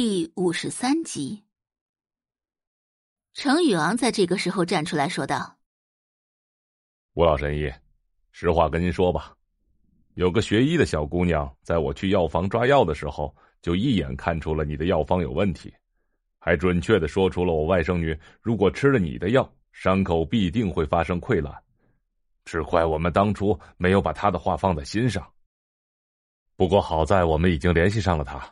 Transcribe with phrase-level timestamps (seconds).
[0.00, 1.42] 第五十三集，
[3.34, 5.58] 程宇昂在这个时候站出来说道
[7.14, 7.68] ：“吴老神医，
[8.30, 9.34] 实话跟您说吧，
[10.14, 15.74] 有个学医的小姑娘，在我去药房抓药的时候，就一眼看出了你的药方有问题，
[16.38, 21.52] 还准确的说出了我外甥女如果吃了你的药，伤口必定会发生溃烂。
[22.44, 25.28] 只怪我们当初没有把她的话放在心上。
[26.54, 28.48] 不过好在我们已经联系上了她。”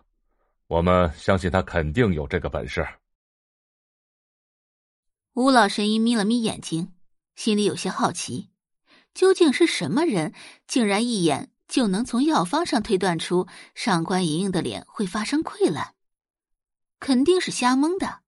[0.68, 2.86] 我们相信他肯定有这个本事。
[5.34, 6.92] 吴老神医眯了眯眼睛，
[7.34, 8.50] 心里有些好奇，
[9.14, 10.34] 究竟是什么人，
[10.66, 15.94] 竟然一眼就能从药方上推断出上官莹莹的脸会发生溃烂？
[16.98, 18.22] 肯定是瞎蒙的。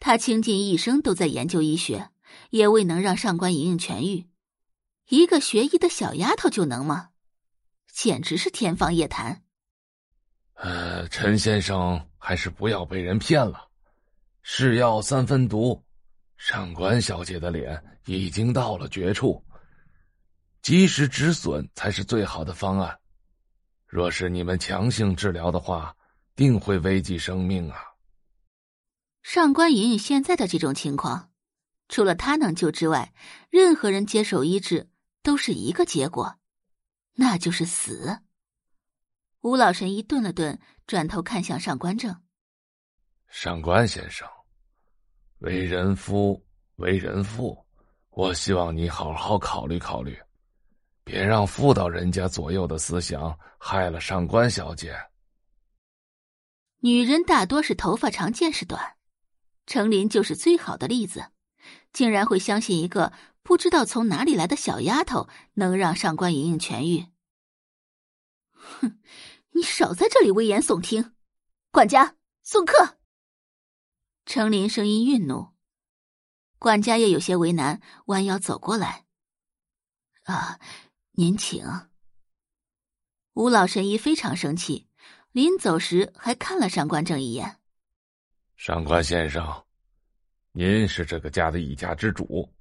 [0.00, 2.10] 他倾尽一生都在研究医学，
[2.50, 4.28] 也未能让上官莹莹痊愈，
[5.08, 7.10] 一个学医的小丫头就能吗？
[7.92, 9.45] 简直是天方夜谭。
[10.56, 13.68] 呃，陈先生还是不要被人骗了。
[14.42, 15.82] 是药三分毒，
[16.36, 19.44] 上官小姐的脸已经到了绝处，
[20.62, 22.98] 及时止损才是最好的方案。
[23.86, 25.94] 若是你们强行治疗的话，
[26.34, 27.78] 定会危及生命啊！
[29.22, 31.30] 上官莹莹现在的这种情况，
[31.88, 33.12] 除了他能救之外，
[33.50, 34.88] 任何人接手医治
[35.22, 36.36] 都是一个结果，
[37.14, 38.20] 那就是死。
[39.46, 40.58] 吴老神医顿了顿，
[40.88, 42.20] 转头看向上官正。
[43.28, 44.28] 上官先生，
[45.38, 46.44] 为人夫，
[46.74, 47.56] 为人父，
[48.10, 50.18] 我希望你好好考虑考虑，
[51.04, 54.92] 别让妇道人家左右的思想害了上官小姐。
[56.80, 58.96] 女人大多是头发长见识短，
[59.64, 61.24] 程琳就是最好的例子，
[61.92, 63.12] 竟然会相信一个
[63.44, 67.06] 不知道从哪里来的小丫头能让上官莹莹痊愈。
[68.80, 69.00] 哼！
[69.50, 71.14] 你少在这里危言耸听！
[71.70, 72.98] 管家送客。
[74.24, 75.54] 程琳声音愠怒，
[76.58, 79.06] 管家也有些为难，弯腰走过来。
[80.24, 80.58] 啊，
[81.12, 81.64] 您请。
[83.34, 84.88] 吴老神医非常生气，
[85.30, 87.58] 临走时还看了上官正一眼。
[88.56, 89.64] 上官先生，
[90.52, 92.52] 您是这个家的一家之主，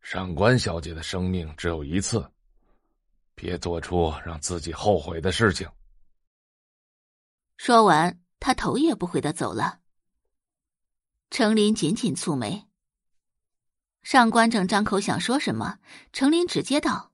[0.00, 2.32] 上官小姐的生命只有一次，
[3.42, 5.68] 别做出让自己后悔的事情。
[7.56, 9.80] 说完，他头也不回的走了。
[11.28, 12.68] 程林紧紧蹙眉。
[14.02, 15.80] 上官正张口想说什么，
[16.12, 17.12] 程林直接道：“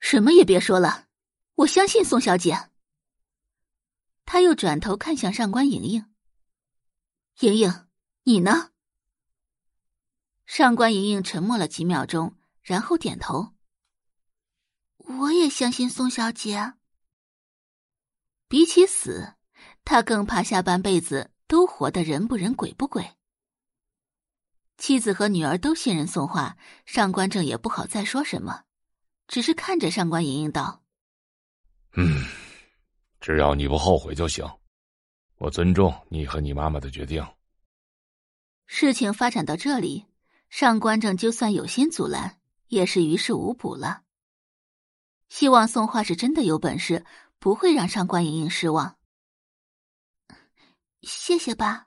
[0.00, 1.08] 什么也别说了，
[1.56, 2.70] 我相信宋小姐。”
[4.24, 6.06] 他又转头看向上官莹莹
[7.40, 7.86] ：“莹莹，
[8.22, 8.70] 你呢？”
[10.46, 13.52] 上官莹莹沉默了几秒钟，然后点头
[15.46, 16.74] ：“也相信宋小姐。”
[18.48, 19.34] 比起死，
[19.84, 23.16] 他更怕下半辈子都活得人不人鬼不鬼。
[24.76, 28.64] 妻子和女儿都信任宋画，上官正也不好再说什么，
[29.26, 30.82] 只是看着上官莹莹道
[31.96, 32.24] ：“嗯，
[33.20, 34.44] 只要你不后悔就行，
[35.38, 37.26] 我尊重你和你妈妈的决定。”
[38.66, 40.06] 事情发展到这里，
[40.50, 44.02] 上官正就算有心阻拦，也是于事无补了。
[45.28, 47.04] 希望宋画是真的有本事。
[47.38, 48.96] 不会让上官莹莹失望。
[51.02, 51.86] 谢谢吧。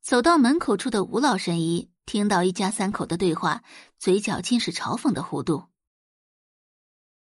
[0.00, 3.64] 走到门口处的吴老神医听到一家三口的对话，
[3.98, 5.68] 嘴角尽是嘲讽的弧度。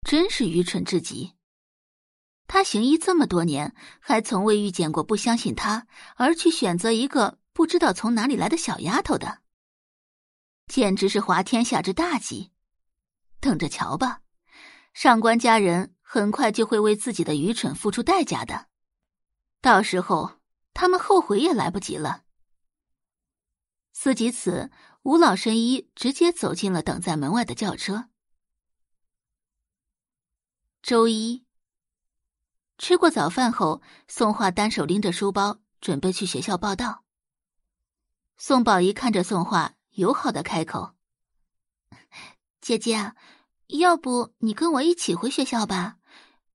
[0.02, 1.34] 真是愚蠢至极。
[2.48, 5.86] 他行医这么多年，还从未遇见过不相信他
[6.16, 9.42] 而去选择一个不知道从哪里来的小丫头的，
[10.66, 12.50] 简直是滑天下之大稽。
[13.40, 14.20] 等着瞧吧，
[14.92, 15.94] 上官家人。
[16.12, 18.66] 很快就会为自己的愚蠢付出代价的，
[19.60, 20.40] 到时候
[20.74, 22.24] 他们后悔也来不及了。
[23.92, 28.08] 思及此，吴老神医直接走进了等在门外的轿车。
[30.82, 31.46] 周一
[32.76, 37.04] 吃过早饭后，宋画单手拎着书包，准备去学校报道。
[38.36, 40.96] 宋宝仪看着宋画，友好的开口
[42.60, 43.12] ：“姐姐，
[43.66, 45.96] 要不你跟我一起回学校吧？”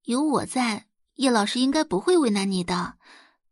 [0.06, 2.98] 有我在，叶老师应该不会为难你的。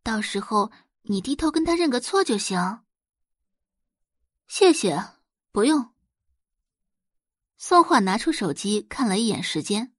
[0.04, 0.72] 到时候
[1.02, 2.84] 你低头跟他认个错就行。
[4.48, 5.04] 谢谢，
[5.52, 5.94] 不用。
[7.58, 9.96] 宋画拿出手机看了一眼时间，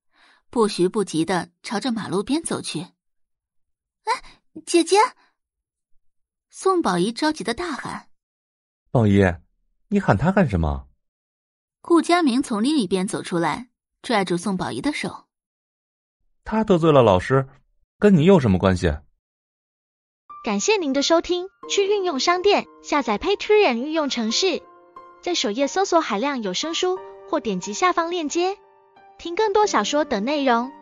[0.49, 2.81] 不徐不急的朝着马路边走去。
[4.05, 4.97] 哎，姐姐！
[6.51, 8.11] 宋宝仪着急的大喊
[8.93, 9.25] ：“宝仪，
[9.89, 10.87] 你喊他干什么？”
[11.95, 13.69] 顾佳明从另一边走出来，
[14.03, 15.27] 拽住宋宝仪的手。
[16.43, 17.47] 他得罪了老师，
[18.01, 18.93] 跟你有什么关系？
[20.45, 24.61] 感谢您的收听，去运用商店下载 Patreon 运用城市，
[25.23, 26.99] 在首页搜索海量有声书，
[27.31, 28.59] 或点击下方链接
[29.17, 30.73] 听更多小说等内容。